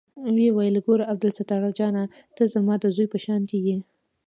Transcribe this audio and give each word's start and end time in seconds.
ويې 0.33 0.49
ويل 0.57 0.75
ګوره 0.85 1.03
عبدالستار 1.11 1.63
جانه 1.77 2.03
ته 2.35 2.43
زما 2.53 2.73
د 2.79 2.85
زوى 2.95 3.07
په 3.13 3.17
شانتې 3.25 3.57
يې. 3.67 3.77